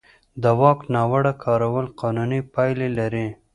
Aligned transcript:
د 0.43 0.43
واک 0.59 0.79
ناوړه 0.93 1.33
کارول 1.43 1.85
قانوني 2.01 2.39
پایلې 2.53 2.89
لري. 2.99 3.27